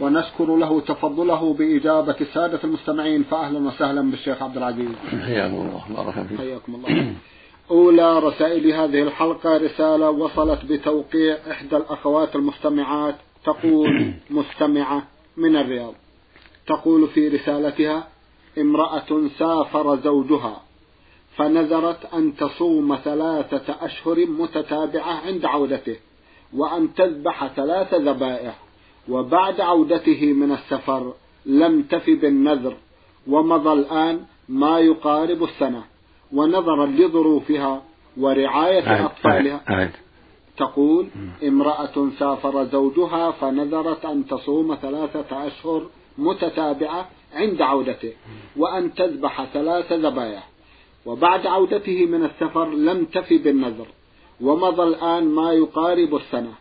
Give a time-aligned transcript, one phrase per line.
[0.00, 4.90] ونشكر له تفضله بإجابة السادة المستمعين فأهلا وسهلا بالشيخ عبد العزيز.
[5.26, 5.82] حياكم الله.
[5.96, 6.38] بارك فيك.
[6.38, 7.12] حياكم الله.
[7.70, 15.02] أولى رسائل هذه الحلقة رسالة وصلت بتوقيع إحدى الأخوات المستمعات تقول مستمعة
[15.36, 15.94] من الرياض.
[16.66, 18.08] تقول في رسالتها
[18.58, 20.60] امرأة سافر زوجها
[21.36, 25.96] فنذرت أن تصوم ثلاثة أشهر متتابعة عند عودته
[26.52, 28.65] وأن تذبح ثلاث ذبائح.
[29.08, 31.14] وبعد عودته من السفر
[31.46, 32.76] لم تف بالنذر
[33.28, 35.84] ومضى الآن ما يقارب السنة
[36.32, 37.82] ونظرا لظروفها
[38.16, 39.60] ورعاية أطفالها.
[40.56, 41.06] تقول
[41.44, 45.86] امرأة سافر زوجها فنذرت أن تصوم ثلاثة أشهر
[46.18, 48.12] متتابعة عند عودته
[48.56, 50.48] وأن تذبح ثلاث ذبايح.
[51.06, 53.86] وبعد عودته من السفر لم تف بالنذر
[54.40, 56.52] ومضى الآن ما يقارب السنة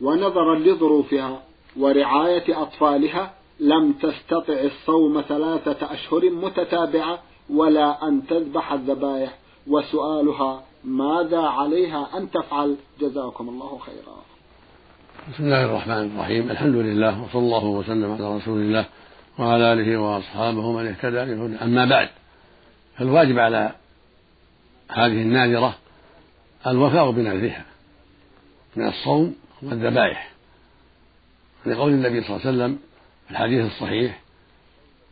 [0.00, 1.42] ونظرا لظروفها
[1.76, 7.18] ورعاية أطفالها لم تستطع الصوم ثلاثة أشهر متتابعة
[7.50, 14.16] ولا أن تذبح الذبائح وسؤالها ماذا عليها أن تفعل؟ جزاكم الله خيرا.
[15.32, 16.50] بسم الله الرحمن الرحيم.
[16.50, 18.86] الحمد لله وصلى الله وسلم على رسول الله
[19.38, 21.56] وعلى آله وأصحابه من اهتدى بهدى.
[21.56, 22.08] أما بعد
[22.98, 23.72] فالواجب على
[24.88, 25.74] هذه الناذرة
[26.66, 27.64] الوفاء بنذرها
[28.76, 30.37] من الصوم والذبائح
[31.66, 32.78] لقول النبي صلى الله عليه وسلم
[33.26, 34.20] في الحديث الصحيح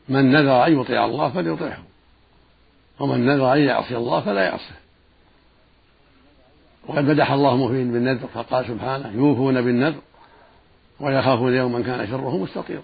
[0.08, 1.82] من نذر أن يطيع الله فليطيعه
[3.00, 4.74] ومن نذر أن يعصي الله فلا يعصه
[6.86, 10.00] وقد مدح الله المؤمنين بالنذر فقال سبحانه يوفون بالنذر
[11.00, 12.82] ويخافون يوما كان شره مستطيرا.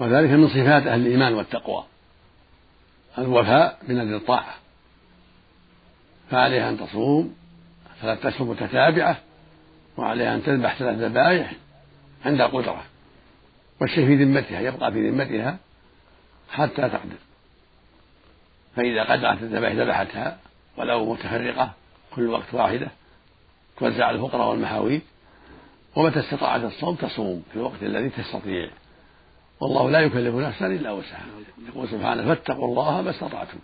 [0.00, 1.84] وذلك من صفات أهل الإيمان والتقوى.
[3.18, 4.54] الوفاء بنذر الطاعة.
[6.30, 7.34] فعليها أن تصوم
[8.00, 9.16] ثلاثة أشهر متتابعة
[9.96, 11.52] وعليها أن تذبح ثلاث ذبائح
[12.24, 12.84] عند قدرة.
[13.80, 15.58] والشيء في ذمتها يبقى في ذمتها
[16.50, 17.16] حتى تقدر
[18.76, 20.38] فإذا قدرت الذبائح ذبحتها
[20.76, 21.72] ولو متفرقة
[22.14, 22.88] كل وقت واحدة
[23.78, 25.00] توزع على الفقراء والمحاويج
[25.96, 28.70] ومتى استطاعت الصوم تصوم في الوقت الذي تستطيع.
[29.60, 31.26] والله لا يكلف نفسا إلا وسعها.
[31.68, 33.58] يقول سبحانه فاتقوا الله ما استطعتم.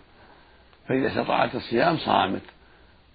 [0.89, 2.41] فإذا استطاعت الصيام صامت.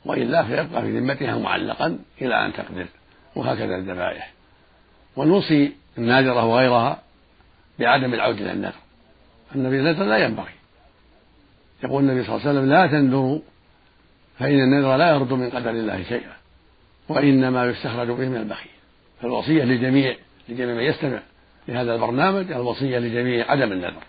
[0.05, 2.87] وإلا فيبقى في ذمتها معلقا إلى أن تقدر.
[3.37, 4.36] وهكذا الذبائح.
[5.17, 7.03] ونوصي النادرة وغيرها
[7.79, 8.75] بعدم العودة إلى النذر.
[9.55, 10.53] النبي النذر لا ينبغي.
[11.85, 13.41] يقول النبي صلى الله عليه وسلم لا تنذروا
[14.39, 16.37] فإن النذر لا يرد من قدر الله شيئا
[17.09, 18.73] وإنما يستخرج به من البخيل.
[19.23, 20.17] فالوصية لجميع
[20.49, 21.21] لجميع من يستمع
[21.69, 24.03] لهذا البرنامج الوصية لجميع عدم النذر.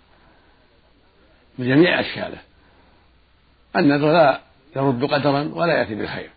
[1.59, 2.38] بجميع أشكاله.
[3.75, 4.41] النذر لا
[4.75, 6.29] يرد قدرا ولا يأتي بالخير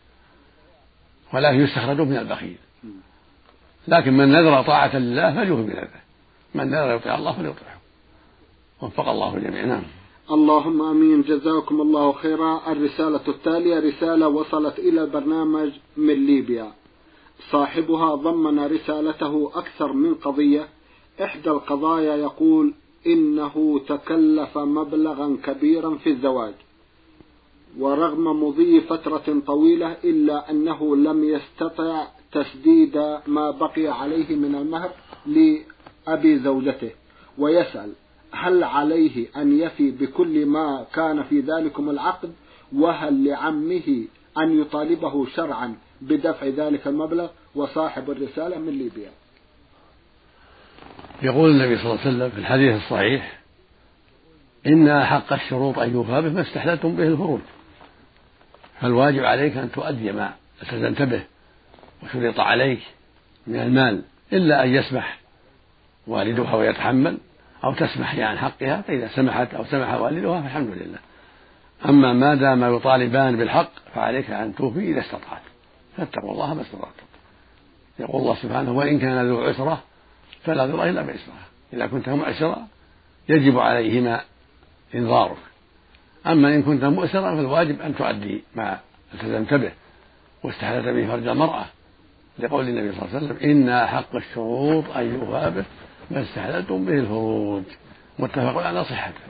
[1.32, 2.56] ولكن يستخرج من البخيل.
[3.90, 6.00] لكن من نذر طاعة لله فليوفي بنذره
[6.54, 7.80] من نذر يطيع الله فليطيعه.
[8.82, 9.64] وفق الله الجميع.
[9.64, 9.82] نعم.
[10.30, 11.22] اللهم آمين.
[11.22, 12.72] جزاكم الله خيرا.
[12.72, 16.72] الرسالة التالية رسالة وصلت إلى البرنامج من ليبيا.
[17.50, 20.68] صاحبها ضمن رسالته أكثر من قضية.
[21.22, 22.74] إحدى القضايا يقول
[23.06, 26.54] إنه تكلف مبلغا كبيرا في الزواج.
[27.78, 32.96] ورغم مضي فترة طويلة إلا أنه لم يستطع تسديد
[33.26, 34.91] ما بقي عليه من المهر
[35.26, 36.91] لأبي زوجته.
[37.38, 37.92] ويسأل
[38.32, 42.32] هل عليه أن يفي بكل ما كان في ذلكم العقد؟
[42.76, 44.04] وهل لعمه
[44.38, 49.10] أن يطالبه شرعا بدفع ذلك المبلغ؟ وصاحب الرسالة من ليبيا.
[51.22, 53.40] يقول النبي صلى الله عليه وسلم في الحديث الصحيح
[54.66, 57.40] إن أحق الشروط أن يوفى به ما استحللتم به الفروج.
[58.81, 61.22] فالواجب عليك أن تؤدي ما التزمت به.
[62.02, 62.81] وشرط عليك
[63.47, 64.02] من المال
[64.32, 65.19] إلا أن يسمح
[66.06, 67.19] والدها ويتحمل
[67.64, 70.99] أو تسمح عن حقها فإذا سمحت أو سمح والدها فالحمد لله.
[71.85, 75.43] أما ما دام يطالبان بالحق فعليك أن توفي إذا استطعت.
[75.97, 77.06] فاتقوا الله ما استطعتم.
[77.99, 79.82] يقول الله سبحانه وإن كان ذو عسرة
[80.44, 81.35] فلا ذر إلا بعسرة.
[81.73, 82.67] إذا كنت معسرا
[83.29, 84.20] يجب عليهما
[84.94, 85.37] إنظارك
[86.26, 88.81] أما إن كنت مؤسرا فالواجب أن تؤدي ما
[89.14, 89.73] التزمت به
[90.43, 91.64] واستحلت به فرج المرأة
[92.42, 95.64] لقول النبي صلى الله عليه وسلم إن أحق الشروط أن يوفى به
[96.10, 97.62] ما استحللتم به الفروج
[98.19, 99.20] متفق على صحته.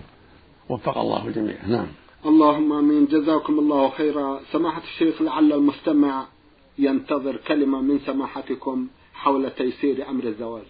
[0.68, 1.86] وفق الله الجميع نعم.
[2.26, 3.06] اللهم آمين.
[3.06, 4.40] جزاكم الله خيرا.
[4.52, 6.26] سماحة الشيخ لعل المستمع
[6.78, 10.64] ينتظر كلمة من سماحتكم حول تيسير أمر الزواج.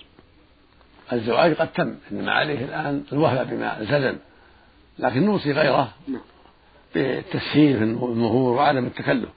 [1.12, 4.16] الزواج قد تم إنما عليه الآن الوفاء بما التزم
[4.98, 6.20] لكن نوصي غيره نعم.
[6.94, 9.28] بالتسهيل في المهور وعدم التكلف.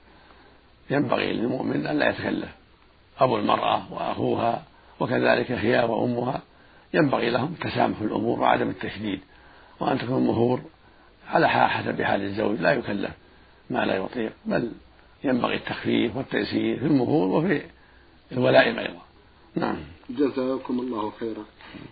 [0.90, 2.63] ينبغي للمؤمن أن لا يتكلف.
[3.18, 4.64] ابو المرأة وأخوها
[5.00, 6.42] وكذلك هي وأمها
[6.94, 9.20] ينبغي لهم التسامح في الأمور وعدم التشديد
[9.80, 10.60] وأن تكون المهور
[11.28, 13.10] على حسب حال الزوج لا يكلف
[13.70, 14.72] ما لا يطيق بل
[15.24, 17.62] ينبغي التخفيف والتيسير في المهور وفي
[18.32, 19.02] الولائم أيضا.
[19.54, 19.76] نعم.
[20.10, 21.44] جزاكم الله خيرا.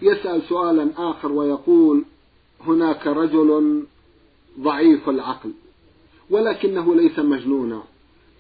[0.03, 2.05] يسأل سؤالا آخر ويقول
[2.67, 3.83] هناك رجل
[4.61, 5.53] ضعيف العقل
[6.31, 7.83] ولكنه ليس مجنونا.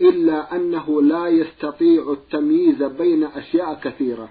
[0.00, 4.28] إلا أنه لا يستطيع التمييز بين أشياء كثيرة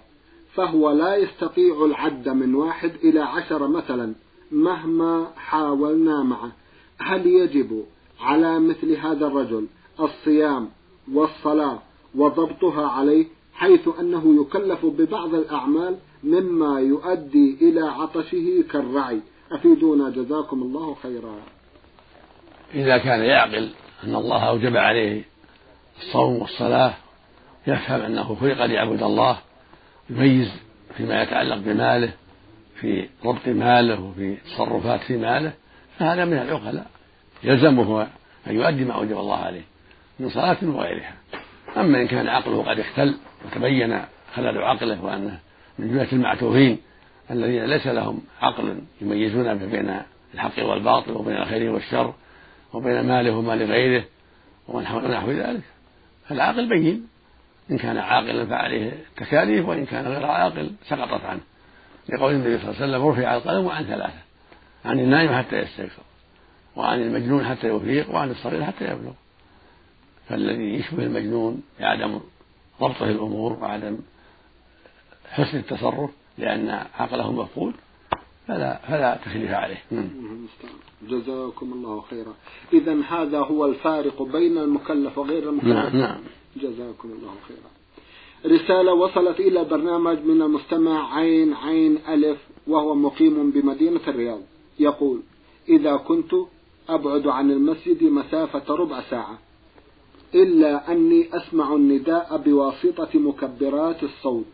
[0.54, 4.14] فهو لا يستطيع العد من واحد إلى عشرة مثلا
[4.52, 6.52] مهما حاولنا معه.
[6.98, 7.86] هل يجب
[8.20, 9.68] على مثل هذا الرجل
[10.00, 10.70] الصيام
[11.14, 11.80] والصلاة
[12.16, 19.22] وضبطها عليه حيث أنه يكلف ببعض الأعمال مما يؤدي إلى عطشه كالرعي؟
[19.52, 21.36] أفيدونا جزاكم الله خيرا.
[22.76, 23.70] إذا كان يعقل
[24.04, 25.31] أن الله أوجب عليه
[26.00, 26.94] الصوم والصلاة
[27.68, 29.38] يفهم أنه خلق ليعبد الله
[30.10, 30.52] يميز
[30.98, 32.14] فيما يتعلق بماله
[32.76, 35.54] في ضبط ماله وفي تصرفات في ماله
[36.00, 36.86] فهذا من العقلاء.
[37.44, 38.08] يلزمه
[38.48, 39.62] أن يؤدي ما أوجب الله عليه
[40.20, 41.14] من صلاة وغيرها.
[41.78, 43.16] أما إن كان عقله قد اختل
[43.46, 44.02] وتبين
[44.36, 45.40] خلل عقله وأنه
[45.80, 46.78] من جملة المعتوهين
[47.32, 50.02] الذين ليس لهم عقل يميزون بين
[50.34, 52.14] الحق والباطل وبين الخير والشر
[52.74, 54.04] وبين ماله ومال غيره
[54.68, 55.64] ونحو ذلك.
[56.32, 57.08] فالعاقل بين
[57.72, 61.42] إن كان عاقلا فعليه التكاليف وإن كان غير عاقل سقطت عنه.
[62.10, 64.20] لقول النبي صلى الله عليه وسلم رفع القلم عن ثلاثة
[64.86, 66.04] عن النائم حتى يستيقظ
[66.76, 69.12] وعن المجنون حتى يفيق وعن الصغير حتى يبلغ.
[70.30, 72.20] فالذي يشبه المجنون بعدم
[72.82, 73.98] ضبطه الأمور وعدم
[75.32, 76.70] حسن التصرف لأن
[77.00, 77.74] عقله مفقود.
[78.52, 79.84] فلا فلا تكليف عليه.
[81.10, 82.34] جزاكم الله خيرا.
[82.74, 85.68] إذا هذا هو الفارق بين المكلف وغير المكلف.
[85.68, 86.22] نعم نعم.
[86.56, 87.72] جزاكم الله خيرا.
[88.56, 92.38] رسالة وصلت إلى برنامج من المستمع عين عين ألف
[92.68, 94.42] وهو مقيم بمدينة الرياض.
[94.80, 95.22] يقول
[95.70, 96.32] إذا كنت
[96.90, 99.40] أبعد عن المسجد مسافة ربع ساعة
[100.36, 104.46] إلا أني أسمع النداء بواسطة مكبرات الصوت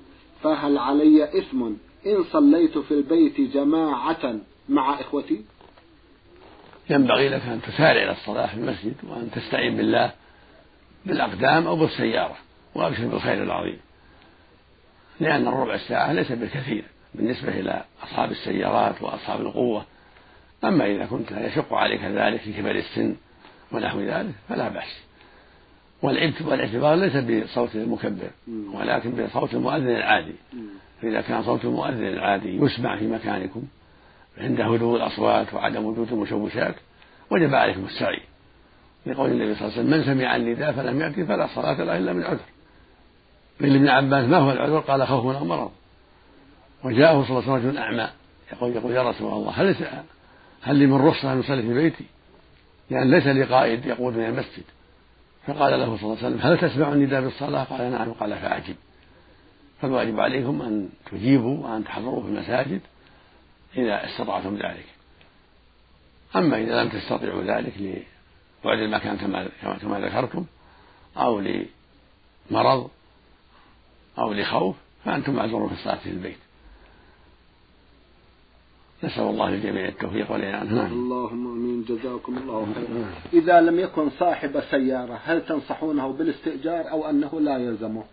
[0.44, 1.70] فهل علي إثم؟
[2.08, 4.36] إن صليت في البيت جماعة
[4.70, 5.42] مع إخوتي؟
[6.90, 10.12] ينبغي لك أن تسارع إلى الصلاة في المسجد وأن تستعين بالله
[11.06, 12.36] بالأقدام أو بالسيارة
[12.76, 13.80] وأبشر بالخير العظيم.
[15.20, 16.84] لأن الربع ساعة ليس بالكثير
[17.16, 19.86] بالنسبة إلى أصحاب السيارات وأصحاب القوة.
[20.64, 23.16] أما إذا كنت يشق عليك ذلك لكبر السن
[23.72, 25.02] ونحو ذلك فلا بأس.
[26.02, 28.30] والإعتبار ليس بصوت المكبر
[28.74, 30.36] ولكن بصوت المؤذن العادي.
[31.02, 33.64] فإذا كان صوت المؤذن العادي يسمع في مكانكم
[34.38, 36.76] عند هدوء الأصوات وعدم وجود المشوشات
[37.32, 38.22] وجب عليكم السعي.
[39.06, 42.14] لقول النبي صلى الله عليه وسلم من سمع النداء فلم يأتي فلا صلاة له إلا
[42.14, 42.40] من عذر.
[43.62, 45.72] قيل ابن عباس ما هو العذر؟ قال خوف أو مرض
[46.84, 48.10] وجاءه صلى الله عليه وسلم رجل أعمى
[48.54, 49.76] يقول يقول يا رسول الله هل
[50.62, 52.06] هل لي من رخصة أن أصلي في بيتي؟
[52.90, 54.64] لأن ليس لي قائد يقودني المسجد.
[55.48, 58.12] فقال له صلى الله عليه وسلم هل تسمع النداء بالصلاة؟ قال نعم.
[58.12, 58.76] قال فأعجب
[59.82, 62.82] فالواجب عليكم أن تجيبوا وأن تحضروا في المساجد
[63.78, 64.86] إذا استطعتم ذلك.
[66.36, 69.48] أما إذا لم تستطيعوا ذلك لبعد المكان كما
[69.82, 70.46] كما ذكرتم
[71.18, 72.90] أو لمرض
[74.20, 76.38] أو لخوف فأنتم معذورون في الصلاة في البيت.
[79.04, 80.74] نسأل الله للجميع التوفيق والإعانة.
[80.74, 80.92] نعم.
[80.92, 81.84] اللهم آمين.
[81.84, 83.14] جزاكم الله خيرا.
[83.34, 88.04] إذا لم يكن صاحب سيارة هل تنصحونه بالاستئجار أو أنه لا يلزمه؟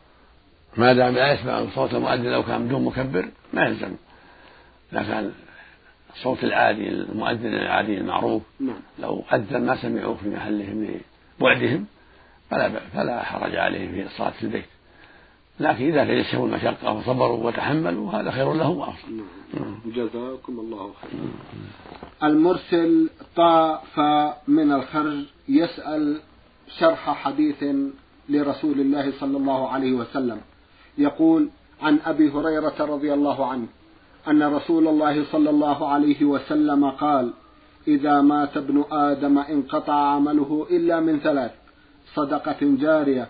[0.77, 3.95] ما دام لا يسمع صوت المؤذن لو كان بدون مكبر ما يلزم.
[4.93, 5.33] إذا كان
[6.17, 8.81] الصوت العادي المؤذن العادي المعروف نعم.
[8.99, 11.01] لو أذن ما سمعوه في محلهم
[11.41, 11.87] لبعدهم
[12.51, 14.65] فلا فلا حرج عليهم في الصلاة في البيت.
[15.61, 19.23] لكن إذا تيسروا المشقة وصبروا وتحملوا هذا خير لهم وأفضل
[19.55, 19.79] نعم.
[19.87, 21.31] جزاكم الله خيرا.
[22.23, 24.01] المرسل طاف
[24.49, 26.21] من الخرج يسأل
[26.79, 27.65] شرح حديث
[28.29, 30.41] لرسول الله صلى الله عليه وسلم.
[30.99, 31.49] يقول
[31.83, 33.67] عن أبي هريرة رضي الله عنه
[34.29, 37.33] أن رسول الله صلى الله عليه وسلم قال
[37.89, 41.51] إذا مات ابن آدم انقطع عمله إلا من ثلاث
[42.15, 43.29] صدقة جارية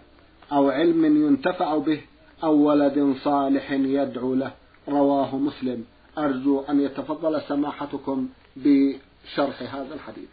[0.53, 2.01] أو علم ينتفع به
[2.45, 4.51] أو ولد صالح يدعو له.
[4.89, 5.85] رواه مسلم.
[6.19, 10.29] أرجو أن يتفضل سماحتكم بشرح هذا الحديث.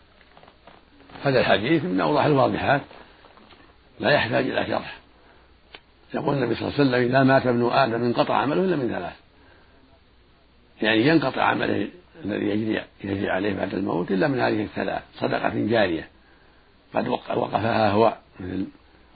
[1.24, 2.82] هذا الحديث من أوضح الواضحات
[4.00, 5.01] لا يحتاج إلى شرح.
[6.14, 9.14] يقول النبي صلى الله عليه وسلم إذا مات ابن آدم انقطع عمله إلا من ثلاث.
[10.82, 11.90] يعني ينقطع عمله
[12.26, 16.08] الذي يجري يجري عليه بعد الموت إلا من هذه الثلاث صدقة جارية.
[16.94, 18.68] قد وقفها هو مثل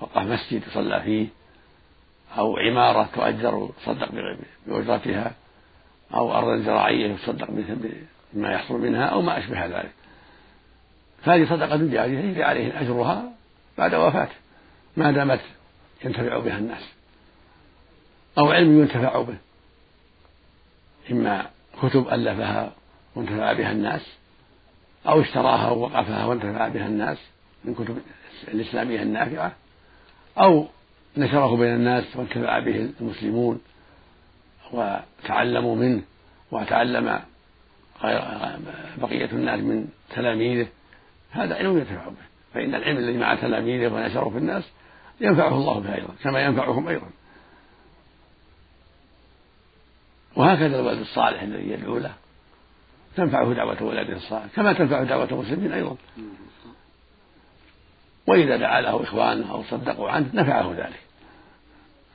[0.01, 1.27] وقف مسجد يصلى فيه
[2.37, 4.09] أو عمارة تؤجر تصدق
[4.67, 5.31] بأجرتها
[6.13, 7.47] أو أرض زراعية يصدق
[8.33, 9.91] بما يحصل منها أو ما أشبه ذلك.
[11.23, 13.31] فهذه صدقة جارية يجري عليه أجرها
[13.77, 14.35] بعد وفاته.
[14.97, 15.39] ما دامت
[16.05, 16.83] ينتفع بها الناس.
[18.37, 19.37] أو علم ينتفع به.
[21.11, 21.49] إما
[21.81, 22.71] كتب ألفها
[23.15, 24.01] وانتفع بها الناس
[25.07, 27.17] أو اشتراها ووقفها وانتفع بها الناس
[27.65, 28.01] من كتب
[28.47, 29.55] الإسلامية النافعة
[30.37, 30.67] أو
[31.17, 33.61] نشره بين الناس وانتفع به المسلمون
[34.71, 36.01] وتعلموا منه
[36.51, 37.19] وتعلم
[38.97, 40.67] بقية الناس من تلاميذه.
[41.31, 42.25] هذا علم ينتفع به.
[42.53, 44.63] فإن العلم الذي مع تلاميذه ونشره في الناس
[45.21, 47.09] ينفعه الله به أيضا كما ينفعهم أيضا.
[50.35, 52.13] وهكذا الولد الصالح الذي يدعو له
[53.15, 55.95] تنفعه دعوة ولده الصالح كما تنفع دعوة المسلمين أيضا.
[58.27, 60.99] وإذا دعا له إخوانه أو صدقوا عنه نفعه ذلك.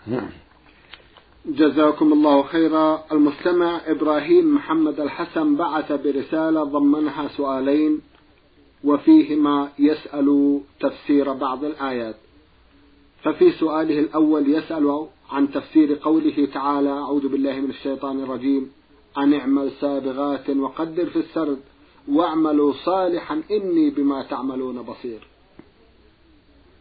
[0.06, 0.30] نعم.
[1.46, 3.04] جزاكم الله خيرا.
[3.12, 8.00] المستمع إبراهيم محمد الحسن بعث برسالة ضمنها سؤالين
[8.84, 12.16] وفيهما يسأل تفسير بعض الآيات.
[13.22, 18.72] ففي سؤاله الأول يسأل عن تفسير قوله تعالى أعوذ بالله من الشيطان الرجيم
[19.18, 21.60] أن اعمل سابغات وقدر في السرد
[22.08, 25.20] واعملوا صالحا إني بما تعملون بصير.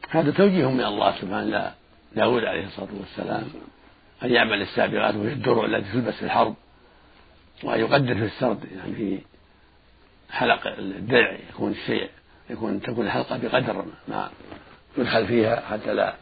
[0.10, 1.74] هذا توجيه من الله سبحانه
[2.16, 3.48] داود عليه الصلاة والسلام
[4.24, 6.56] أن يعمل السابغات وهي الدروع التي تلبس في الحرب
[7.64, 9.20] وأن يقدر في السرد يعني في
[10.30, 12.10] حلق الدرع يكون الشيء
[12.50, 14.30] يكون تكون الحلقة بقدر ما
[14.98, 16.16] يدخل فيها حتى لا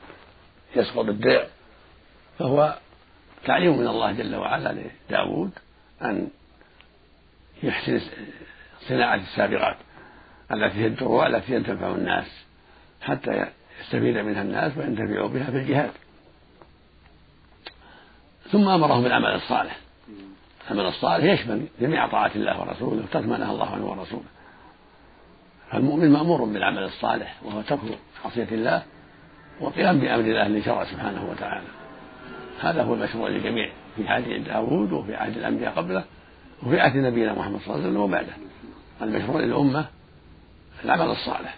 [0.78, 1.48] يسقط الدرع
[2.40, 2.78] فهو
[3.46, 4.76] تعليم من الله جل وعلا
[5.10, 5.52] لداود
[6.02, 6.28] أن
[7.64, 8.02] يحسن
[8.88, 9.78] صناعة السابغات
[10.52, 12.26] التي هي الدروع التي تنفع الناس
[13.02, 13.46] حتى
[13.82, 15.92] يستفيد منها الناس وينتفعوا بها في الجهاد.
[18.52, 19.78] ثم أمرهم بالعمل الصالح.
[20.72, 24.24] العمل الصالح يشمل جميع طاعات الله ورسوله وترك ما نهى الله عنه ورسوله.
[25.72, 27.80] فالمؤمن مأمور بالعمل الصالح وهو ترك
[28.26, 28.84] معصية الله
[29.60, 31.68] والقيام بأمر الله الذي شرع سبحانه وتعالى.
[32.60, 36.04] هذا هو المشروع للجميع في عهد داوود وفي عهد الأنبياء قبله
[36.64, 38.34] وفي عهد نبينا محمد صلى الله عليه وسلم وبعده.
[39.02, 39.86] المشروع للأمة
[40.86, 41.58] العمل الصالح.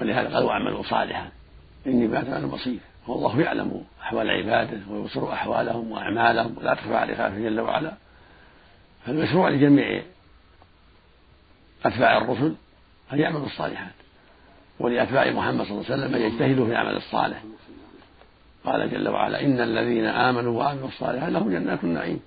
[0.00, 1.28] ولهذا قال واعملوا صالحا.
[1.86, 2.78] إني بما تعملون بصير.
[3.06, 7.92] والله يعلم أحوال عباده ويبصر أحوالهم وأعمالهم ولا تخفى عليه خافه جل وعلا.
[9.06, 10.02] فالمشروع لجميع
[11.84, 12.54] أتباع الرسل
[13.12, 14.03] أن يعملوا الصالحات.
[14.80, 17.42] ولأتباع محمد صلى الله عليه وسلم أن يجتهدوا في العمل الصالح.
[18.64, 22.20] قال جل وعلا إن الذين آمنوا وعملوا الصالحات لهم جنات النعيم.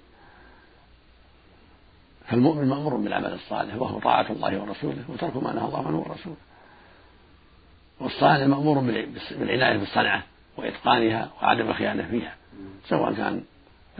[2.27, 6.35] فالمؤمن مأمور بالعمل الصالح وهو طاعة الله ورسوله وترك ما نهى الله عنه والرسول
[7.99, 10.23] والصانع مأمور بالعناية بالصنعة
[10.57, 12.35] وإتقانها وعدم الخيانة فيها.
[12.89, 13.43] سواء كان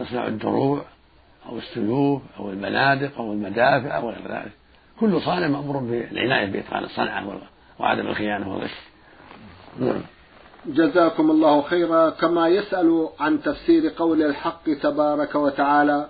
[0.00, 0.84] يصنع الدروع
[1.48, 4.52] أو السيوف أو المنادق أو المدافع أو غير ذلك.
[5.00, 7.40] كل صانع مأمور بالعناية بإتقان الصنعة
[7.80, 8.74] وعدم الخيانة والغش
[9.78, 10.02] نعم.
[10.66, 12.10] جزاكم الله خيرا.
[12.10, 16.08] كما يسأل عن تفسير قول الحق تبارك وتعالى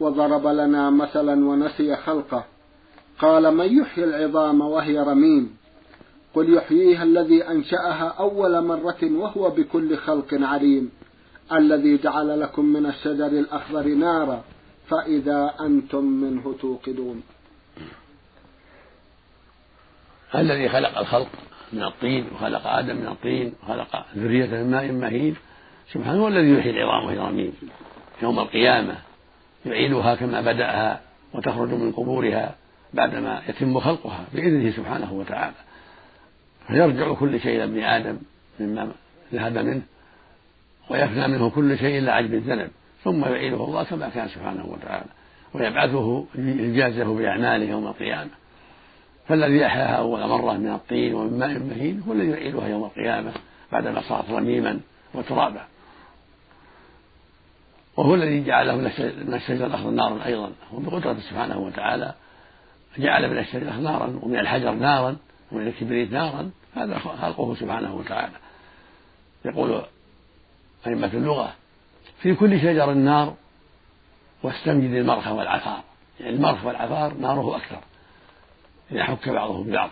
[0.00, 2.44] وضرب لنا مثلا ونسي خلقه.
[3.18, 5.56] قال من يحيي العظام وهي رميم
[6.34, 10.90] قل يحييها الذي أنشأها أول مرة وهو بكل خلق عليم
[11.52, 14.44] الذي جعل لكم من الشجر الأخضر نارا
[14.88, 17.22] فإذا أنتم منه توقدون.
[20.34, 21.28] الذي خلق الخلق
[21.72, 25.36] من الطين وخلق آدم من الطين وخلق ذرية من ماء مهين
[25.92, 27.52] سبحانه هو الذي يحيي العظام وهي رميم.
[28.22, 28.94] يوم القيامة
[29.66, 31.00] يعيدها كما بدأها
[31.34, 32.54] وتخرج من قبورها
[32.94, 35.54] بعدما يتم خلقها بإذنه سبحانه وتعالى.
[36.66, 38.18] فيرجع كل شيء إلى ابن آدم
[38.60, 38.92] مما
[39.34, 39.82] ذهب منه
[40.90, 42.70] ويفنى منه كل شيء إلا عجب الذنب
[43.04, 45.06] ثم يعيده الله كما كان سبحانه وتعالى.
[45.54, 48.30] ويبعثه ليجازه بأعماله يوم القيامة.
[49.28, 53.32] فالذي أحياها أول مرة من الطين ومن ماء مهين هو الذي يعيدها يوم القيامة
[53.72, 54.80] بعدما صارت رميما
[55.14, 55.64] وترابا.
[57.96, 60.52] وهو الذي جعله من الشجر الأخضر نارا أيضا.
[60.72, 62.14] وبقدرته سبحانه وتعالى.
[62.98, 65.16] جعل من الشجر نارا ومن الحجر نارا
[65.52, 66.50] ومن الكبريت نارا.
[66.76, 68.34] هذا خلقه سبحانه وتعالى.
[69.44, 69.82] يقول
[70.86, 71.52] أئمة اللغة
[72.22, 73.34] في كل شجر نار
[74.42, 75.82] واستمجد المرخى والعفار
[76.20, 77.80] يعني المرخ والعفار ناره أكثر.
[78.92, 79.90] إذا حك بعضه ببعض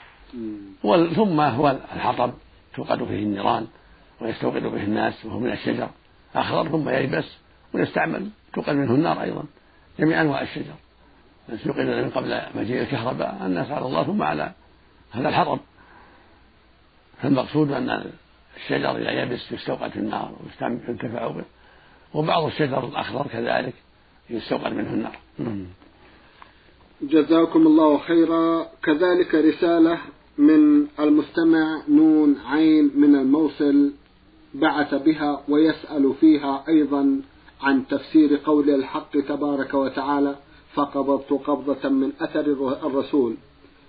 [1.14, 2.32] ثم هو الحطب
[2.74, 3.66] توقد فيه النيران
[4.20, 5.88] ويستوقد به الناس وهو من الشجر.
[6.34, 7.36] أخضر ثم ييبس
[7.74, 8.28] ويستعمل.
[8.52, 9.44] توقد منه النار أيضا.
[9.98, 10.74] جميع أنواع الشجر.
[11.66, 14.52] يوقدون من قبل مجيء الكهرباء الناس على الله ثم على
[15.12, 15.60] هذا الحطب.
[17.22, 18.10] فالمقصود أن
[18.56, 21.44] الشجر إذا يبس يستوقد في النار وينتفع به.
[22.14, 23.74] وبعض الشجر الأخضر كذلك
[24.30, 25.18] يستوقد منه النار.
[27.02, 28.66] جزاكم الله خيرا.
[28.82, 29.98] كذلك رسالة
[30.38, 33.92] من المستمع نون عين من الموصل
[34.54, 37.20] بعث بها ويسأل فيها أيضا
[37.62, 40.36] عن تفسير قول الحق تبارك وتعالى
[40.74, 42.40] فقبضت قبضة من أثر
[42.86, 43.36] الرسول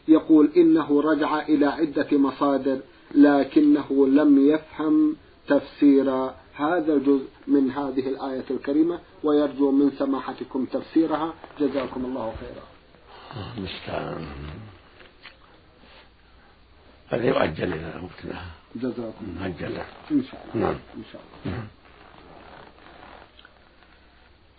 [0.08, 2.80] يقول إنه رجع إلى عدة مصادر
[3.16, 5.16] لكنه لم يفهم
[5.48, 11.34] تفسير هذا الجزء من هذه الآية الكريمة ويرجو من سماحتكم تفسيرها.
[11.60, 12.75] جزاكم الله خيرا
[13.58, 14.28] المستعان
[17.10, 18.42] هذا يؤجل إلى وقتنا
[18.76, 20.66] جزاكم مؤجل إن شاء الله.
[20.66, 20.76] نعم.
[20.98, 21.64] إن شاء الله.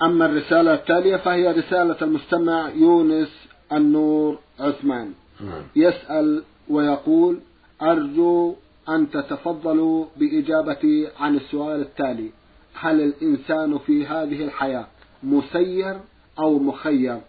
[0.02, 5.14] أما الرسالة التالية فهي رسالة المستمع يونس النور عثمان.
[5.40, 5.62] نعم.
[5.76, 7.40] يسأل ويقول
[7.82, 8.56] أرجو
[8.88, 12.30] أن تتفضلوا بإجابتي عن السؤال التالي.
[12.74, 14.86] هل الإنسان في هذه الحياة
[15.22, 16.00] مسير
[16.38, 17.20] أو مخير؟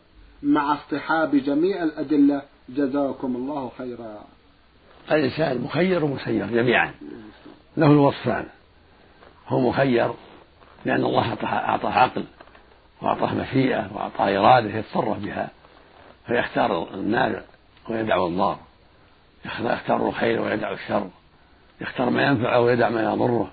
[0.44, 2.42] مع اصطحاب جميع الأدلة.
[2.70, 4.24] جزاكم الله خيرا.
[5.12, 6.92] الإنسان مخير ومسير جميعا.
[7.78, 8.46] له الوصفان.
[9.48, 10.14] هو مخير
[10.86, 12.24] لأن الله أعطاه عقل
[13.02, 15.50] وأعطاه مشيئة وأعطاه إرادة يتصرف بها.
[16.28, 17.42] فيختار النافع
[17.90, 18.60] ويدع الضار.
[19.46, 21.10] يختار الخير ويدع الشر.
[21.82, 23.52] يختار ما ينفعه ويدع ما يضره.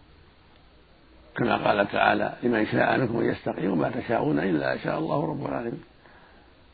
[1.37, 5.94] كما قال تعالى لمن شاء منكم ان يستقيم وما تشاءون إلا شاء الله رب العالمين.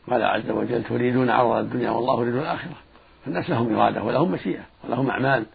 [0.09, 2.75] قال عز وجل تريدون عرض الدنيا والله يريد الآخرة.
[3.25, 5.45] فالناس لهم إرادة ولهم مشيئة ولهم أعمال.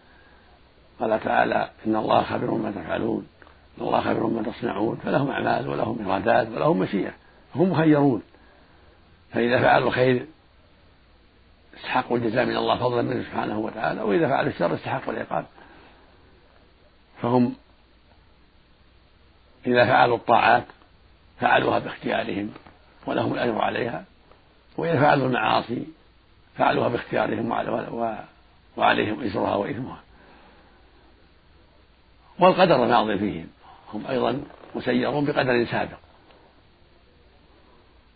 [0.99, 3.27] قال تعالى إن الله خبير ما تفعلون
[3.77, 7.11] إن الله خبير ما تصنعون فلهم أعمال ولهم إرادات ولهم مشيئة
[7.55, 8.21] هم مخيرون.
[9.33, 10.25] فإذا فعلوا الخير
[11.77, 15.45] استحقوا الجزاء من الله فضلا منه سبحانه وتعالى وإذا فعلوا الشر استحقوا العقاب.
[17.21, 17.55] فهم
[19.67, 20.65] إذا فعلوا الطاعات
[21.39, 22.49] فعلوها باختيارهم
[23.05, 24.05] ولهم الأجر عليها.
[24.77, 25.87] وإذا فعلوا المعاصي
[26.57, 27.51] فعلوها باختيارهم
[28.77, 29.99] وعليهم إجرها وإثمها.
[32.39, 33.47] والقدر ماضي فيهم.
[33.93, 34.43] هم أيضا
[34.75, 35.97] مسيرون بقدر سابق.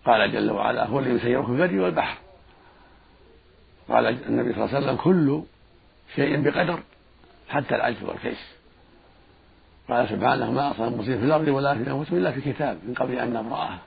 [0.06, 2.18] قال جل وعلا هو الذي يسيركم في البر والبحر.
[3.90, 5.42] قال النبي صلى الله عليه وسلم كل
[6.16, 6.80] شيء بقدر
[7.50, 8.48] حتى العجز والكيس.
[9.90, 13.20] قال سبحانه ما أصاب مصيبة في الأرض ولا في أنفسهم إلا في كتاب من قبل
[13.20, 13.80] أن نبرأها.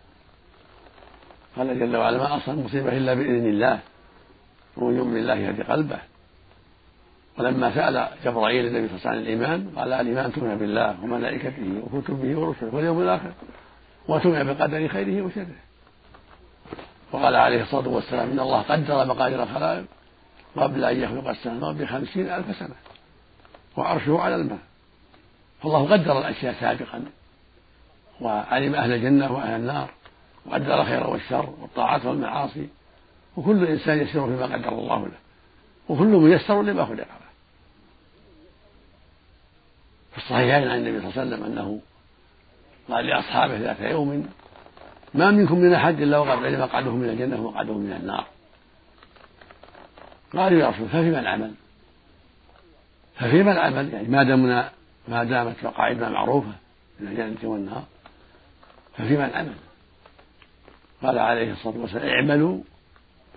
[1.56, 3.78] قال جل وعلا ما أصاب مصيبة إلا بإذن الله.
[4.76, 5.98] ومن يؤمن الله يهدي قلبه.
[7.38, 12.38] ولما سأل جبرائيل النبي صلى الله عليه وسلم الإيمان قال الإيمان تؤمن بالله وملائكته وكتبه
[12.38, 13.32] ورسله واليوم الآخر
[14.08, 15.56] وتؤمن بقدر خيره وشره.
[17.12, 19.84] وقال عليه الصلاة والسلام إن الله قدر مقادير الخلائق
[20.56, 22.74] قبل أن يخلق السماوات بخمسين ألف سنة
[23.76, 24.58] وعرشه على الماء.
[25.62, 27.04] فالله قدر الأشياء سابقا
[28.20, 29.90] وعلم أهل الجنة وأهل النار.
[30.46, 32.68] وقدر الخير والشر والطاعات والمعاصي
[33.36, 35.18] وكل إنسان يسير فيما قدر الله له
[35.88, 37.24] وكل ميسر لما خلق له.
[40.12, 41.80] في الصحيحين عن النبي صلى الله عليه وسلم أنه
[42.88, 44.28] قال لأصحابه ذات يوم
[45.14, 48.26] ما منكم من أحد إلا وقد علم مقعده من الجنة ومقعده من النار.
[50.32, 51.54] قالوا يا رسول ففيما العمل
[53.14, 54.70] ففيما العمل يعني ما دمنا
[55.08, 56.52] ما دامت مقاعدنا معروفة
[57.00, 57.84] من الجنة والنار
[58.96, 59.54] ففيما العمل
[61.06, 62.58] قال عليه الصلاة والسلام اعملوا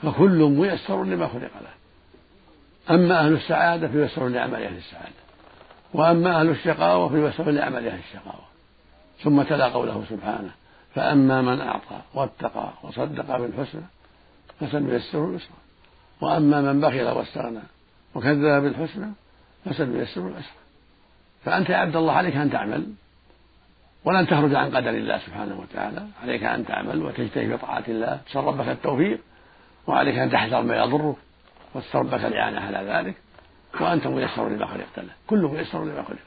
[0.01, 1.73] فكل ميسر لما خلق له.
[2.95, 5.27] أما أهل السعادة فييسرون لعمل أهل السعادة.
[5.93, 8.45] وأما أهل الشقاوة فييسرون لعمل أهل الشقاوة.
[9.23, 10.51] ثم تلا قوله سبحانه
[10.95, 13.82] فأما من أعطى واتقى وصدق بالحسنى
[14.60, 15.58] فسنيسره اليسرى
[16.21, 17.60] وأما من بخل واستغنى
[18.15, 19.12] وكذب بالحسنى
[19.65, 20.58] فسنيسره الأسرى.
[21.45, 22.86] فأنت يا عبد الله عليك أن تعمل.
[24.08, 26.08] ولن تخرج عن قدر الله سبحانه وتعالى.
[26.24, 28.20] عليك أن تعمل وتجتهد في طاعة الله.
[28.30, 29.20] تسأل ربك التوفيق
[29.88, 31.15] وعليك أن تحذر ما يضرك
[31.76, 33.15] وتسأل ربك الإعانة على ذلك.
[33.82, 35.13] وأنت ميسر لما خلقت له.
[35.28, 36.17] كل ميسر لما خلق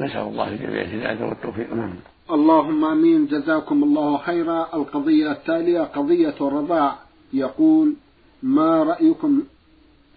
[0.00, 1.72] له نسأل الله الجميع الهداية والتوفيق.
[1.72, 1.94] نعم.
[2.30, 3.26] اللهم آمين.
[3.26, 4.68] جزاكم الله خيرا.
[4.74, 6.96] القضية التالية قضية الرضاع.
[7.32, 7.94] يقول
[8.42, 9.42] ما رأيكم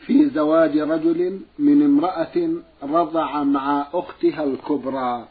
[0.05, 2.49] في زواج رجل من امرأة
[2.83, 5.27] رضع مع أختها الكبرى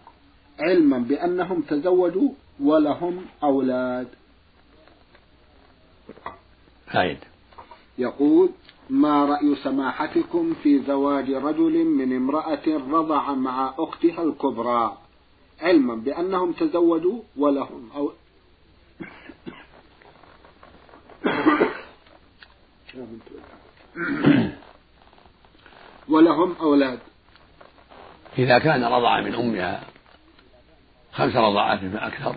[0.61, 4.09] علما بأنهم تزوجوا ولهم أولاد.
[6.89, 7.19] عيد
[7.99, 8.51] يقول
[8.91, 14.99] ما رأي سماحتكم في زواج رجل من امرأة رضع مع أختها الكبرى
[15.61, 18.13] علما بأنهم تزوجوا ولهم أو
[26.09, 26.99] ولهم أولاد.
[28.39, 29.83] إذا كان رضع من أمها
[31.13, 32.37] خمس رضعات فأكثر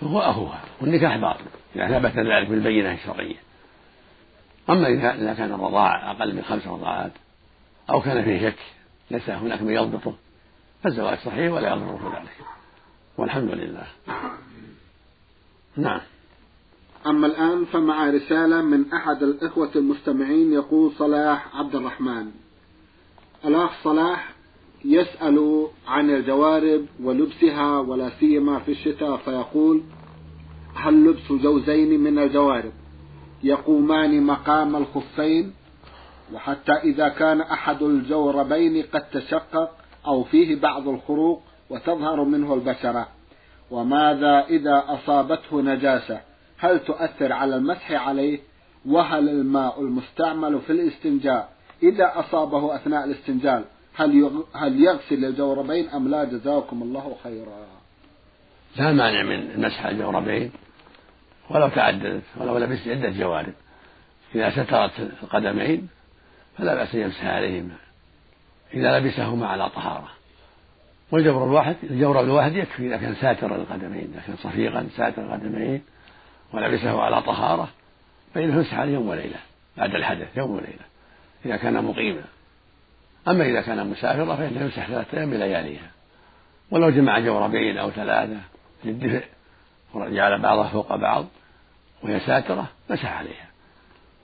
[0.00, 1.44] فهو أخوها والنكاح باطل
[1.76, 3.36] إذا ثبت ذلك بالبينة الشرعية.
[4.70, 7.12] أما إذا كان الرضاع أقل من خمس رضعات
[7.90, 8.58] أو كان فيه شك
[9.10, 10.14] ليس هناك من يضبطه
[10.82, 12.46] فالزواج صحيح ولا يضره ذلك.
[13.18, 13.86] والحمد لله.
[15.76, 16.00] نعم.
[17.06, 22.30] أما الآن فمع رسالة من أحد الإخوة المستمعين يقول صلاح عبد الرحمن.
[23.44, 24.32] الأخ صلاح
[24.84, 29.82] يسأل عن الجوارب ولبسها ولا سيما في الشتاء فيقول
[30.74, 32.72] هل لبس جوزين من الجوارب
[33.42, 35.52] يقومان مقام الخفين؟
[36.34, 39.70] وحتى إذا كان أحد الجوربين قد تشقق
[40.06, 43.08] أو فيه بعض الخروق وتظهر منه البشرة.
[43.70, 46.20] وماذا إذا أصابته نجاسة؟
[46.58, 48.38] هل تؤثر على المسح عليه؟
[48.86, 53.64] وهل الماء المستعمل في الاستنجاء إذا أصابه أثناء الاستنجاء
[53.96, 57.66] هل هل يغسل الجوربين أم لا؟ جزاكم الله خيرا.
[58.76, 60.52] لا مانع من المسح الجوربين
[61.50, 63.52] ولو تعددت ولو لبست عدة جوارب
[64.34, 65.88] إذا سترت القدمين
[66.58, 67.76] فلا بأس أن يمسح عليهما.
[68.74, 70.08] إذا لبسهما على طهارة.
[71.12, 75.82] والجور الواحد الجورب الواحد يكفي إذا كان ساتر القدمين إذا كان صفيقا ساتر القدمين.
[76.52, 77.68] ولبسه على طهارة
[78.34, 79.38] فإنه يمسح عليه يوم وليلة
[79.76, 80.84] بعد الحدث يوم وليلة
[81.44, 82.24] إذا كان مقيما.
[83.28, 85.90] أما إذا كان مسافرا فإنه يمسح ثلاثة أيام بلياليها.
[86.70, 88.40] ولو جمع جوربين أو ثلاثة
[88.84, 89.24] للدفء
[89.94, 91.26] وجعل بعضها فوق بعض
[92.02, 93.46] وهي ساترة مسح عليها.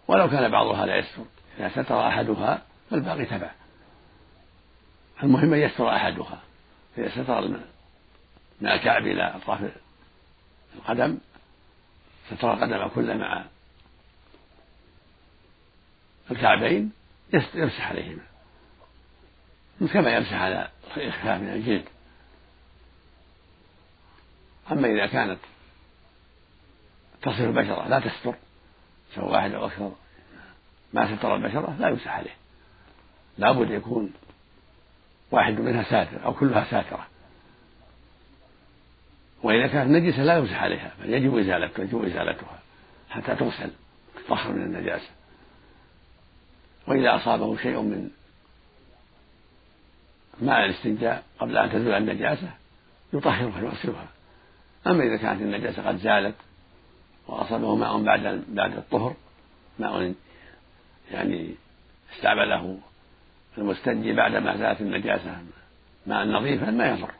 [0.09, 1.23] ولو كان بعضها لا يستر
[1.59, 3.51] إذا ستر أحدها فالباقي تبع.
[5.23, 6.39] المهم أن يستر أحدها.
[6.99, 7.49] إذا ستر
[8.61, 9.61] من الكعب إلى أطراف
[10.77, 11.19] القدم
[12.31, 13.45] ستر القدم كله مع
[16.31, 16.93] الكعبين
[17.55, 18.23] يمسح عليهما.
[19.93, 21.85] كما يمسح على الخفاف من الجلد.
[24.73, 25.39] أما إذا كانت
[27.23, 28.35] تصف البشرة لا تستر
[29.15, 29.93] سواء واحد أو أكثر
[30.93, 32.37] ما ستر البشرة لا يمسح عليه.
[33.39, 34.13] لابد يكون
[35.31, 37.07] واحد منها ساتر أو كلها ساترة.
[39.43, 42.59] وإذا كانت نجسة لا يمسح عليها بل يجب إزالتها يجب إزالتها
[43.11, 43.71] حتى تغسل
[44.27, 45.09] تطهر من النجاسة.
[46.87, 48.11] وإذا أصابه شيء من
[50.41, 52.51] ماء الاستنجاء قبل أن تزول النجاسة
[53.13, 54.07] يطهرها ويغسلها
[54.87, 56.35] أما إذا كانت النجاسة قد زالت
[57.29, 59.15] وأصابه ماء بعد بعد الطهر
[59.79, 60.15] ماء
[61.13, 61.55] يعني
[62.17, 62.79] استعمله
[63.59, 65.37] المستنجي بعد ما زالت النجاسة
[66.07, 67.11] ماء نظيفا ما يضر.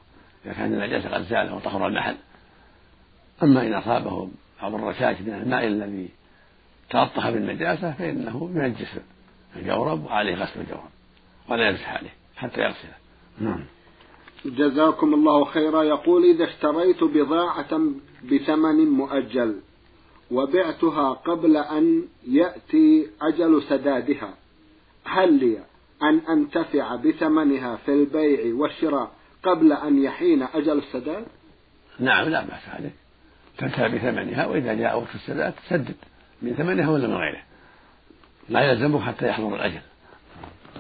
[0.45, 2.17] إذا كانت النجاسة قد زالت وطهر المحل.
[3.43, 4.29] أما إن أصابه
[4.63, 6.09] بعض الرشاش من الماء الذي
[6.91, 8.99] تلطخ بالنجاسة فإنه ينجس
[9.57, 10.91] الجورب وعليه غسل الجورب
[11.49, 12.95] ولا يمسح عليه حتى يغسله.
[13.41, 13.65] نعم.
[14.45, 15.83] جزاكم الله خيرا.
[15.83, 17.81] يقول إذا اشتريت بضاعة
[18.25, 19.61] بثمن مؤجل
[20.31, 24.35] وبعتها قبل أن يأتي أجل سدادها
[25.05, 25.59] هل لي
[26.03, 29.11] أن أنتفع بثمنها في البيع والشراء
[29.43, 31.25] قبل أن يحين أجل السداد؟
[31.99, 32.93] نعم لا بأس عليك.
[33.59, 35.95] تنتفع بثمنها وإذا جاء وقت السداد تسدد
[36.43, 37.43] من ثمنها ولا من غيره.
[38.49, 39.81] لا يلزمك حتى يحضر الأجل.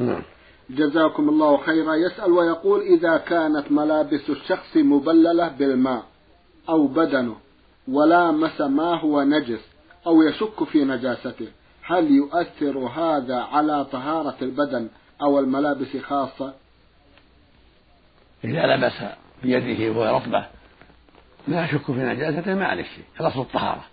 [0.01, 0.23] نعم.
[0.71, 1.95] جزاكم الله خيرا.
[1.95, 6.03] يسأل ويقول إذا كانت ملابس الشخص مبللة بالماء
[6.69, 7.37] أو بدنه
[7.89, 9.61] ولامس ما هو نجس
[10.07, 11.49] أو يشك في نجاسته
[11.83, 14.89] هل يؤثر هذا على طهارة البدن
[15.23, 16.55] أو الملابس خاصة؟
[18.45, 18.93] إذا لبس
[19.43, 20.47] بيده وهو رطبة
[21.49, 23.85] لا يشك في نجاسته ما عليه شيء الأصل الطهارة.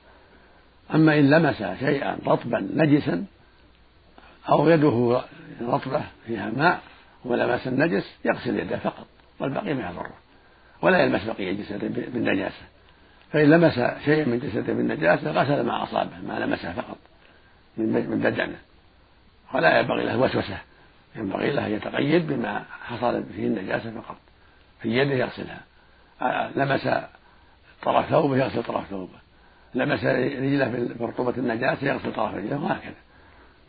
[0.93, 3.25] أما إن لمس شيئا رطبا نجسا
[4.49, 5.21] أو يده
[5.61, 6.79] رطبة فيها ماء
[7.25, 9.07] ولمس النجس يغسل يده فقط
[9.39, 10.13] والباقي ما يضره.
[10.81, 12.61] ولا يلمس بقية جسده بالنجاسة.
[13.31, 13.73] فإن لمس
[14.05, 16.97] شيئا من جسده بالنجاسة غسل ما أصابه ما لمسه فقط
[17.77, 18.57] من بدنه
[19.53, 20.57] ولا ينبغي له وسوسة
[21.15, 24.17] ينبغي له أن يتقيد بما حصل فيه النجاسة فقط.
[24.81, 25.61] في يده يغسلها.
[26.55, 26.89] لمس
[27.83, 29.19] طرف ثوبه يغسل طرف ثوبه.
[29.75, 32.95] لمس رجله برطوبة النجاسة يغسل طرف رجله وهكذا.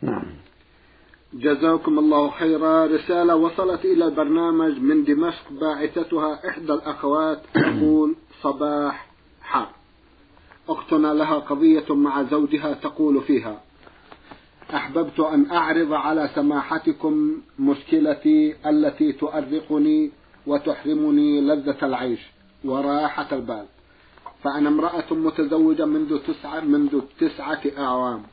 [0.01, 0.25] نعم.
[1.33, 2.85] جزاكم الله خيرا.
[2.85, 5.51] رسالة وصلت إلى البرنامج من دمشق.
[5.51, 9.07] باعثتها إحدى الأخوات تقول صباح
[9.41, 9.69] حار.
[10.69, 13.61] أختنا لها قضية مع زوجها تقول فيها
[14.73, 20.11] أحببت أن أعرض على سماحتكم مشكلتي التي تؤرقني
[20.47, 22.19] وتحرمني لذة العيش
[22.65, 23.65] وراحة البال.
[24.43, 28.23] فأنا امرأة متزوجة منذ تسعة منذ تسعة أعوام.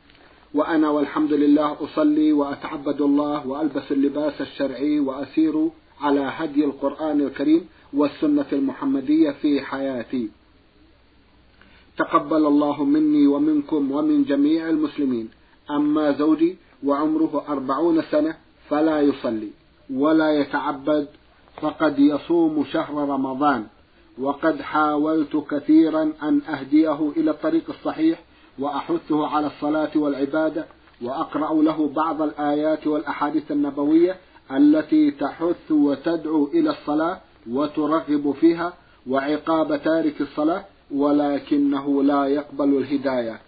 [0.54, 8.46] وأنا والحمد لله أصلي وأتعبد الله وألبس اللباس الشرعي وأسير على هدي القرآن الكريم والسنة
[8.52, 10.28] المحمدية في حياتي.
[11.98, 15.28] تقبل الله مني ومنكم ومن جميع المسلمين.
[15.70, 18.36] أما زوجي وعمره أربعون سنة
[18.68, 19.48] فلا يصلي
[19.90, 21.08] ولا يتعبد
[21.60, 23.66] فقد يصوم شهر رمضان.
[24.18, 28.18] وقد حاولت كثيرا أن أهديه إلى الطريق الصحيح
[28.58, 30.66] وأحثه على الصلاة والعبادة
[31.02, 34.16] وأقرأ له بعض الآيات والأحاديث النبوية
[34.50, 38.72] التي تحث وتدعو إلى الصلاة وترغب فيها
[39.06, 43.40] وعقاب تارك الصلاة ولكنه لا يقبل الهداية.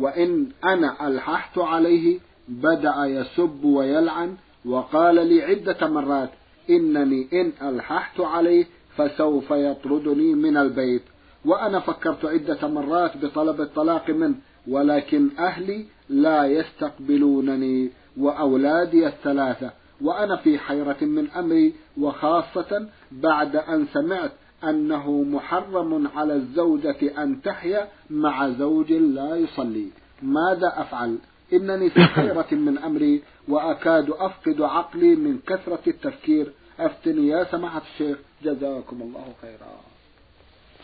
[0.00, 6.30] وإن أنا ألححت عليه بدأ يسب ويلعن وقال لي عدة مرات
[6.70, 11.02] إنني إن ألححت عليه فسوف يطردني من البيت.
[11.44, 14.34] وأنا فكرت عدة مرات بطلب الطلاق منه
[14.68, 19.70] ولكن أهلي لا يستقبلونني وأولادي الثلاثة.
[20.00, 24.32] وأنا في حيرة من أمري وخاصة بعد أن سمعت
[24.64, 29.86] أنه محرم على الزوجة أن تحيا مع زوج لا يصلي.
[30.22, 31.18] ماذا أفعل؟
[31.52, 36.52] إنني في حيرة من أمري وأكاد أفقد عقلي من كثرة التفكير.
[36.80, 38.18] أفتني يا سماحة الشيخ.
[38.42, 39.80] جزاكم الله خيرا.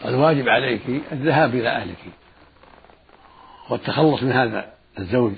[0.05, 2.05] الواجب عليك الذهاب إلى أهلك.
[3.71, 5.33] والتخلص من هذا الزوج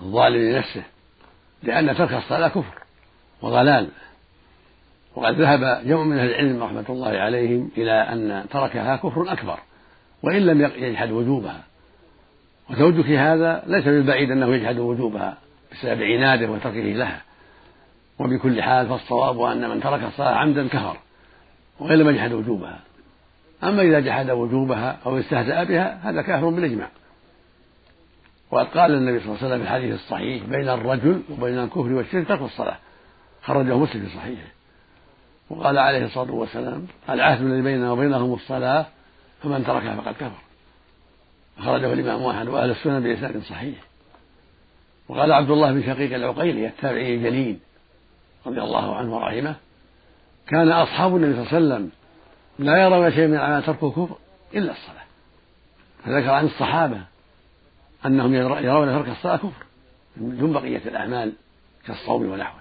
[0.00, 0.82] الظالم لنفسه
[1.62, 2.74] لأن ترك الصلاة كفر
[3.42, 3.88] وضلال.
[5.14, 9.58] وقد ذهب جمع من أهل العلم رحمة الله عليهم إلى أن تركها كفر أكبر
[10.22, 11.64] وإن لم يجحد وجوبها.
[12.70, 15.36] وزوجك هذا ليس بالبعيد أنه يجحد وجوبها
[15.72, 17.22] بسبب عناده وتركه لها.
[18.18, 20.96] وبكل حال فالصواب أن من ترك الصلاة عمدا كفر
[21.80, 22.80] وإن لم يجحد وجوبها.
[23.64, 26.88] أما إذا جحد وجوبها أو استهزأ بها هذا كافر بالإجماع.
[28.50, 32.28] وقد قال النبي صلى الله عليه وسلم في الحديث الصحيح بين الرجل وبين الكفر والشرك
[32.28, 32.76] ترك الصلاة.
[33.42, 34.48] خرجه مسلم في صحيحه.
[35.50, 38.86] وقال عليه الصلاة والسلام العهد الذي بيننا وبينهم الصلاة
[39.42, 40.49] فمن تركها فقد كفر.
[41.60, 43.78] أخرجه الإمام أحمد وأهل السنة بإسناد صحيح.
[45.08, 47.58] وقال عبد الله بن شقيق العقيلي التابعي الجليل
[48.46, 49.54] رضي الله عنه ورحمه
[50.46, 51.90] كان أصحاب النبي صلى الله عليه وسلم
[52.58, 54.16] لا يرون شيء من أعمال ترك الكفر
[54.54, 55.04] إلا الصلاة.
[56.04, 57.00] فذكر عن الصحابة
[58.06, 59.66] أنهم يرون ترك الصلاة كفر
[60.16, 61.32] دون بقية الأعمال
[61.86, 62.60] كالصوم ونحوه.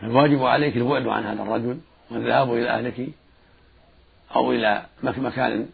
[0.00, 1.78] فالواجب عليك البعد عن هذا الرجل
[2.10, 3.08] والذهاب إلى أهلك
[4.36, 5.68] أو إلى مكان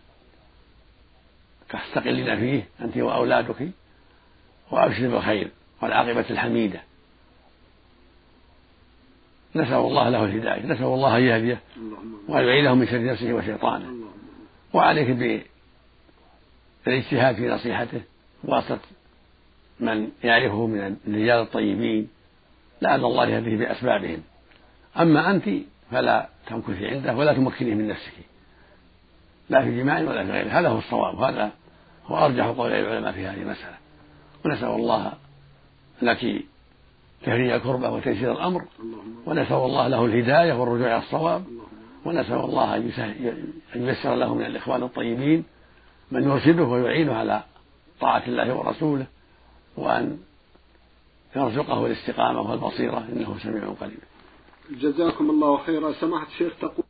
[1.70, 3.68] تستقلين فيه أنت وأولادك
[4.70, 5.50] وأبشر بالخير
[5.82, 6.80] والعاقبة الحميدة.
[9.54, 11.60] نسأل الله له الهداية نسأل الله أن يهديه
[12.28, 13.94] وأن يعيده من شر نفسه وشيطانه.
[14.72, 15.42] وعليك
[16.86, 18.00] بالاجتهاد في نصيحته.
[18.44, 18.80] واسطة
[19.80, 22.08] من يعرفه من الرجال الطيبين.
[22.82, 24.22] لعل الله يهديه بأسبابهم.
[25.00, 25.48] أما أنت
[25.90, 28.12] فلا تمكثي عنده ولا تمكنيه من نفسك.
[29.50, 30.48] لا في جماع ولا في غيره.
[30.48, 31.18] هذا هو الصواب.
[31.18, 31.52] وهذا
[32.06, 33.76] هو أرجح قول العلماء في هذه المسألة.
[34.44, 35.12] ونسأل الله
[36.02, 36.44] لك
[37.22, 38.64] تفريج الكربة وتيسير الأمر.
[39.26, 41.44] ونسأل الله له الهداية والرجوع إلى الصواب.
[42.04, 42.92] ونسأل الله أن
[43.74, 45.44] ييسر له من الإخوان الطيبين
[46.10, 47.42] من يرشده ويعينه على
[48.00, 49.06] طاعة الله ورسوله.
[49.76, 50.18] وأن
[51.36, 53.08] يرزقه الاستقامة والبصيرة.
[53.12, 53.98] إنه سميع قريب.
[54.70, 55.92] جزاكم الله خيرا.
[55.92, 56.84] سماحة الشيخ تقول